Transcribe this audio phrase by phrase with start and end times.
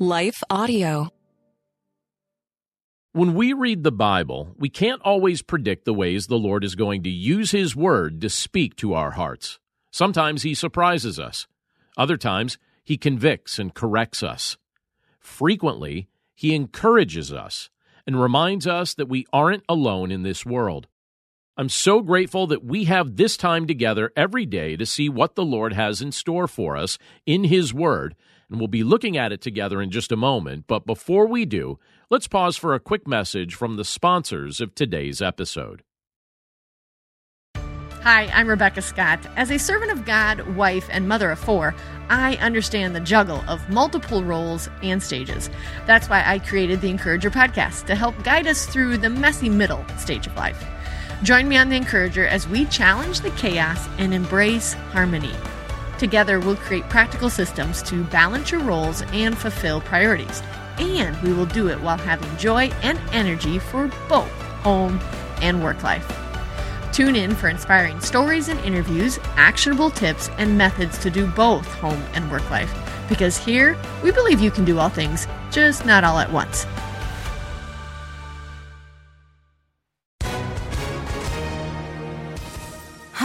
[0.00, 1.08] Life Audio.
[3.10, 7.02] When we read the Bible, we can't always predict the ways the Lord is going
[7.02, 9.58] to use His Word to speak to our hearts.
[9.90, 11.48] Sometimes He surprises us,
[11.96, 14.56] other times, He convicts and corrects us.
[15.18, 17.68] Frequently, He encourages us
[18.06, 20.86] and reminds us that we aren't alone in this world.
[21.56, 25.44] I'm so grateful that we have this time together every day to see what the
[25.44, 28.14] Lord has in store for us in His Word,
[28.50, 30.64] and we'll be looking at it together in just a moment.
[30.66, 31.78] But before we do,
[32.10, 35.82] let's pause for a quick message from the sponsors of today's episode.
[38.02, 39.18] Hi, I'm Rebecca Scott.
[39.36, 41.74] As a servant of God, wife, and mother of four,
[42.08, 45.50] I understand the juggle of multiple roles and stages.
[45.86, 49.84] That's why I created the Encourager podcast to help guide us through the messy middle
[49.98, 50.64] stage of life.
[51.22, 55.34] Join me on The Encourager as we challenge the chaos and embrace harmony.
[55.98, 60.42] Together, we'll create practical systems to balance your roles and fulfill priorities.
[60.78, 64.30] And we will do it while having joy and energy for both
[64.62, 65.00] home
[65.42, 66.06] and work life.
[66.92, 72.02] Tune in for inspiring stories and interviews, actionable tips, and methods to do both home
[72.14, 72.72] and work life.
[73.08, 76.66] Because here, we believe you can do all things, just not all at once.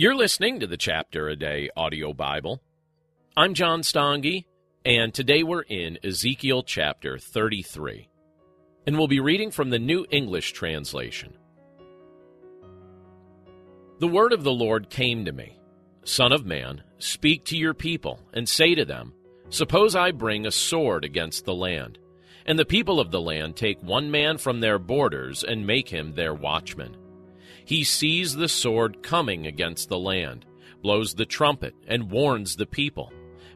[0.00, 2.62] You're listening to the Chapter a Day audio Bible.
[3.36, 4.44] I'm John Stange,
[4.84, 8.08] and today we're in Ezekiel chapter 33.
[8.86, 11.36] And we'll be reading from the New English translation.
[13.98, 15.58] The word of the Lord came to me
[16.04, 19.12] Son of man, speak to your people, and say to them,
[19.50, 21.98] Suppose I bring a sword against the land,
[22.46, 26.14] and the people of the land take one man from their borders and make him
[26.14, 26.96] their watchman
[27.68, 30.46] he sees the sword coming against the land,
[30.80, 33.12] blows the trumpet, and warns the people.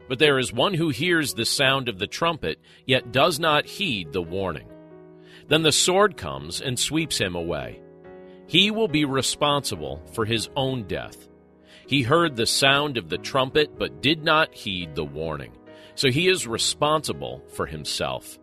[0.07, 4.13] But there is one who hears the sound of the trumpet, yet does not heed
[4.13, 4.67] the warning.
[5.47, 7.81] Then the sword comes and sweeps him away.
[8.45, 11.27] He will be responsible for his own death.
[11.87, 15.53] He heard the sound of the trumpet, but did not heed the warning.
[15.95, 18.37] So he is responsible for himself.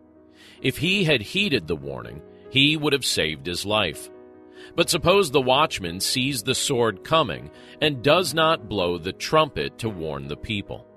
[0.61, 4.09] If he had heeded the warning, he would have saved his life.
[4.75, 7.51] But suppose the watchman sees the sword coming
[7.81, 10.87] and does not blow the trumpet to warn the people.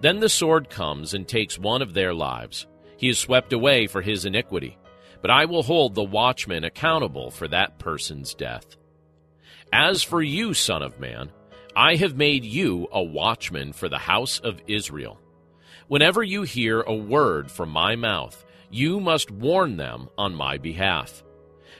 [0.00, 2.66] Then the sword comes and takes one of their lives.
[2.96, 4.78] He is swept away for his iniquity.
[5.20, 8.76] But I will hold the watchman accountable for that person's death.
[9.72, 11.30] As for you, Son of Man,
[11.74, 15.20] I have made you a watchman for the house of Israel.
[15.88, 21.22] Whenever you hear a word from my mouth, you must warn them on my behalf.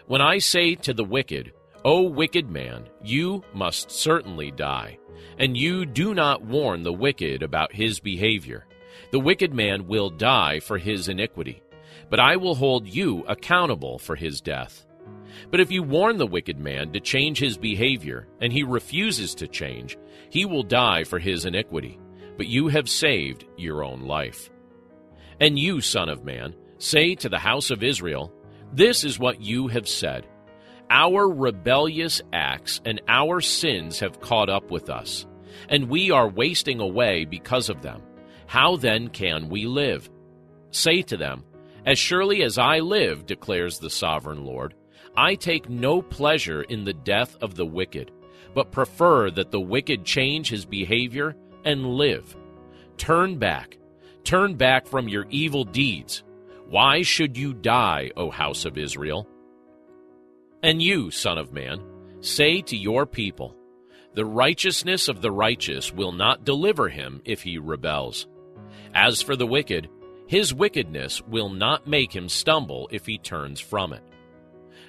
[0.08, 1.52] When I say to the wicked,
[1.84, 4.96] O wicked man, you must certainly die,
[5.38, 8.64] and you do not warn the wicked about his behavior,
[9.10, 11.62] the wicked man will die for his iniquity,
[12.08, 14.86] but I will hold you accountable for his death.
[15.50, 19.46] But if you warn the wicked man to change his behavior, and he refuses to
[19.46, 19.98] change,
[20.30, 21.98] he will die for his iniquity,
[22.38, 24.48] but you have saved your own life.
[25.38, 28.32] And you, Son of Man, say to the house of Israel,
[28.72, 30.26] this is what you have said
[30.90, 35.26] Our rebellious acts and our sins have caught up with us,
[35.68, 38.02] and we are wasting away because of them.
[38.46, 40.08] How then can we live?
[40.70, 41.44] Say to them,
[41.86, 44.74] As surely as I live, declares the sovereign Lord,
[45.16, 48.10] I take no pleasure in the death of the wicked,
[48.54, 52.36] but prefer that the wicked change his behavior and live.
[52.96, 53.78] Turn back.
[54.24, 56.22] Turn back from your evil deeds
[56.68, 59.26] why should you die, O house of Israel?
[60.62, 61.82] And you, Son of Man,
[62.20, 63.56] say to your people,
[64.14, 68.26] The righteousness of the righteous will not deliver him if he rebels.
[68.92, 69.88] As for the wicked,
[70.26, 74.02] His wickedness will not make him stumble if he turns from it.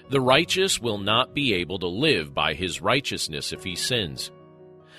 [0.09, 4.31] The righteous will not be able to live by his righteousness if he sins.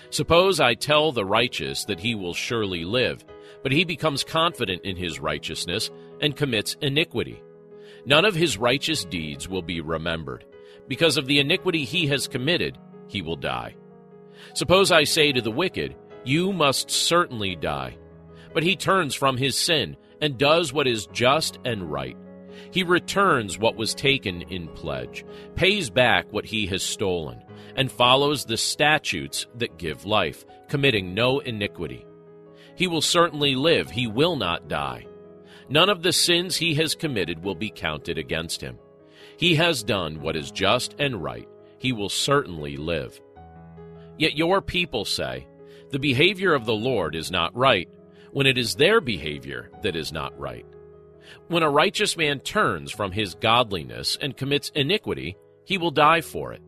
[0.09, 3.23] Suppose I tell the righteous that he will surely live,
[3.63, 7.43] but he becomes confident in his righteousness and commits iniquity.
[8.07, 10.45] None of his righteous deeds will be remembered.
[10.89, 12.79] Because of the iniquity he has committed,
[13.09, 13.77] he will die.
[14.55, 15.95] Suppose I say to the wicked,
[16.25, 17.99] You must certainly die.
[18.53, 22.17] But he turns from his sin and does what is just and right.
[22.73, 25.25] He returns what was taken in pledge,
[25.55, 27.43] pays back what he has stolen,
[27.77, 32.05] and follows the statutes that give life, committing no iniquity.
[32.77, 35.07] He will certainly live, he will not die.
[35.71, 38.77] None of the sins he has committed will be counted against him.
[39.37, 43.21] He has done what is just and right, he will certainly live.
[44.19, 45.47] Yet your people say,
[45.91, 47.89] The behavior of the Lord is not right,
[48.33, 50.67] when it is their behavior that is not right.
[51.47, 56.53] When a righteous man turns from his godliness and commits iniquity, he will die for
[56.53, 56.63] it.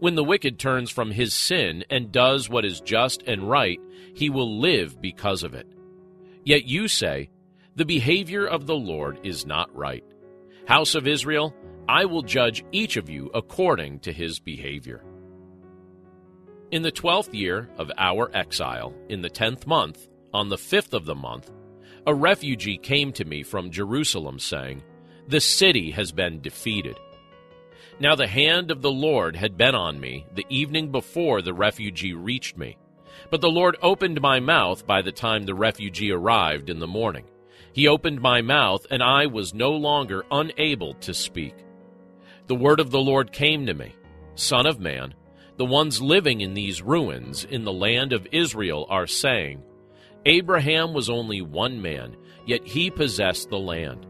[0.00, 3.80] When the wicked turns from his sin and does what is just and right,
[4.14, 5.66] he will live because of it.
[6.44, 7.30] Yet you say,
[7.76, 10.02] The behavior of the Lord is not right.
[10.66, 11.54] House of Israel,
[11.86, 15.04] I will judge each of you according to his behavior.
[16.70, 21.04] In the twelfth year of our exile, in the tenth month, on the fifth of
[21.04, 21.52] the month,
[22.06, 24.82] a refugee came to me from Jerusalem, saying,
[25.28, 26.98] The city has been defeated.
[28.00, 32.14] Now the hand of the Lord had been on me the evening before the refugee
[32.14, 32.78] reached me.
[33.30, 37.26] But the Lord opened my mouth by the time the refugee arrived in the morning.
[37.76, 41.54] He opened my mouth, and I was no longer unable to speak.
[42.46, 43.94] The word of the Lord came to me
[44.34, 45.12] Son of man,
[45.58, 49.62] the ones living in these ruins in the land of Israel are saying,
[50.24, 54.06] Abraham was only one man, yet he possessed the land.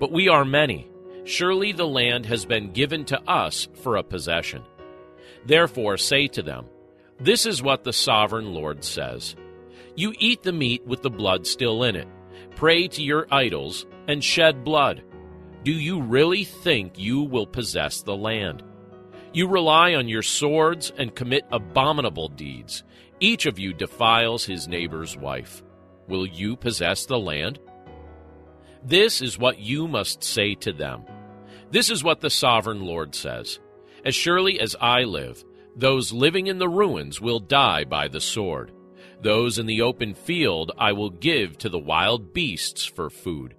[0.00, 0.88] But we are many.
[1.24, 4.62] Surely the land has been given to us for a possession.
[5.44, 6.64] Therefore say to them,
[7.18, 9.36] This is what the sovereign Lord says
[9.94, 12.08] You eat the meat with the blood still in it,
[12.56, 15.02] pray to your idols, and shed blood.
[15.62, 18.62] Do you really think you will possess the land?
[19.32, 22.82] You rely on your swords and commit abominable deeds.
[23.20, 25.62] Each of you defiles his neighbor's wife.
[26.08, 27.60] Will you possess the land?
[28.82, 31.04] This is what you must say to them.
[31.70, 33.60] This is what the sovereign Lord says
[34.04, 35.44] As surely as I live,
[35.76, 38.72] those living in the ruins will die by the sword.
[39.22, 43.54] Those in the open field I will give to the wild beasts for food.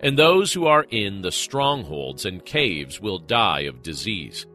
[0.00, 4.46] And those who are in the strongholds and caves will die of disease.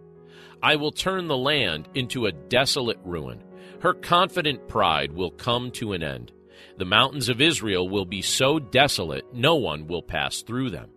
[0.62, 3.44] I will turn the land into a desolate ruin
[3.82, 6.32] her confident pride will come to an end.
[6.78, 10.92] The mountains of Israel will be so desolate, no one will pass through them.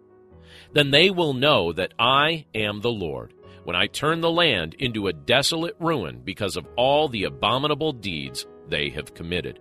[0.75, 3.33] Then they will know that I am the Lord,
[3.65, 8.47] when I turn the land into a desolate ruin because of all the abominable deeds
[8.69, 9.59] they have committed.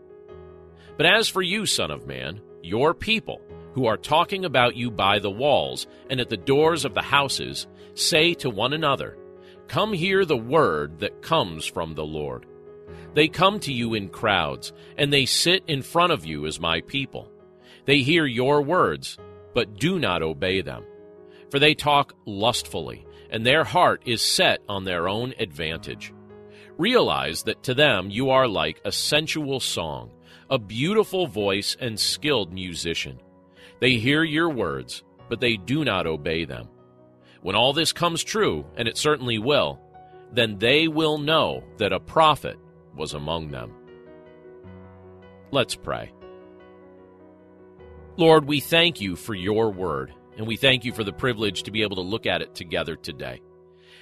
[0.98, 3.42] But as for you, Son of Man, your people,
[3.74, 7.68] who are talking about you by the walls and at the doors of the houses,
[7.96, 9.18] say to one another,
[9.68, 12.46] Come hear the word that comes from the Lord.
[13.14, 16.82] They come to you in crowds, and they sit in front of you as my
[16.82, 17.32] people.
[17.86, 19.18] They hear your words,
[19.54, 20.84] but do not obey them.
[21.50, 26.14] For they talk lustfully, and their heart is set on their own advantage.
[26.78, 30.12] Realize that to them you are like a sensual song,
[30.50, 33.20] a beautiful voice and skilled musician.
[33.80, 36.70] They hear your words, but they do not obey them.
[37.42, 39.80] When all this comes true, and it certainly will,
[40.32, 42.58] then they will know that a prophet
[42.96, 43.74] was among them.
[45.52, 46.12] Let's pray.
[48.18, 51.72] Lord, we thank you for your word, and we thank you for the privilege to
[51.72, 53.42] be able to look at it together today.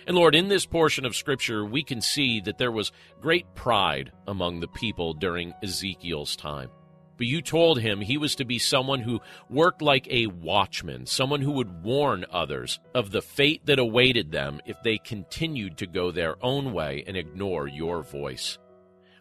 [0.08, 2.92] And Lord, in this portion of Scripture, we can see that there was
[3.22, 6.70] great pride among the people during Ezekiel's time.
[7.18, 11.42] But you told him he was to be someone who worked like a watchman, someone
[11.42, 16.10] who would warn others of the fate that awaited them if they continued to go
[16.10, 18.58] their own way and ignore your voice.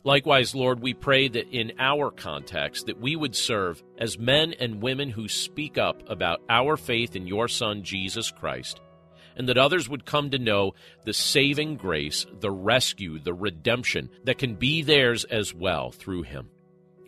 [0.02, 4.80] Likewise, Lord, we pray that in our context that we would serve as men and
[4.80, 8.80] women who speak up about our faith in your son Jesus Christ,
[9.36, 14.38] and that others would come to know the saving grace, the rescue, the redemption that
[14.38, 16.50] can be theirs as well through him.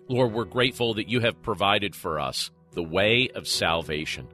[0.09, 4.29] Lord, we're grateful that you have provided for us the way of salvation.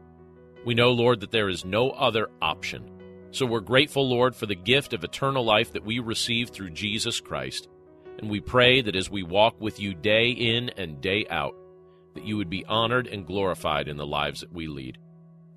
[0.65, 2.91] We know, Lord, that there is no other option.
[3.31, 7.21] So we're grateful, Lord, for the gift of eternal life that we receive through Jesus
[7.21, 7.69] Christ.
[8.19, 11.55] And we pray that as we walk with you day in and day out,
[12.15, 14.99] that you would be honored and glorified in the lives that we lead.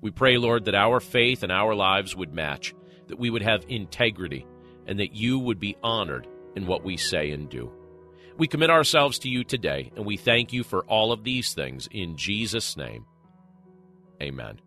[0.02, 2.74] We pray, Lord, that our faith and our lives would match,
[3.06, 4.46] that we would have integrity,
[4.86, 7.72] and that you would be honored in what we say and do.
[8.36, 11.88] We commit ourselves to you today, and we thank you for all of these things
[11.90, 13.06] in Jesus' name.
[14.20, 14.58] Amen.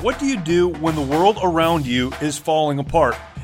[0.00, 3.16] What do you do when the world around you is falling apart?